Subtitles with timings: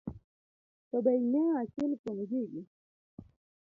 [0.89, 2.61] To be ing'eyo achiel kuom gigi.